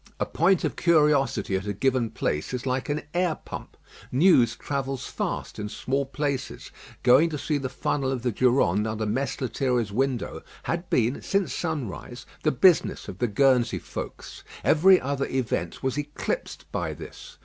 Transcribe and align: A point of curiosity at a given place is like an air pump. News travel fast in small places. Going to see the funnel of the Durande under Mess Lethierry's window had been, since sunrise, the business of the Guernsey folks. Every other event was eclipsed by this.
A 0.19 0.25
point 0.25 0.63
of 0.63 0.75
curiosity 0.75 1.55
at 1.55 1.67
a 1.67 1.73
given 1.73 2.09
place 2.09 2.55
is 2.55 2.65
like 2.65 2.89
an 2.89 3.03
air 3.13 3.35
pump. 3.35 3.77
News 4.11 4.55
travel 4.55 4.97
fast 4.97 5.59
in 5.59 5.69
small 5.69 6.07
places. 6.07 6.71
Going 7.03 7.29
to 7.29 7.37
see 7.37 7.59
the 7.59 7.69
funnel 7.69 8.11
of 8.11 8.23
the 8.23 8.31
Durande 8.31 8.87
under 8.89 9.05
Mess 9.05 9.39
Lethierry's 9.39 9.91
window 9.91 10.41
had 10.63 10.89
been, 10.89 11.21
since 11.21 11.53
sunrise, 11.53 12.25
the 12.41 12.51
business 12.51 13.07
of 13.07 13.19
the 13.19 13.27
Guernsey 13.27 13.77
folks. 13.77 14.43
Every 14.63 14.99
other 14.99 15.27
event 15.27 15.83
was 15.83 15.99
eclipsed 15.99 16.65
by 16.71 16.95
this. 16.95 17.37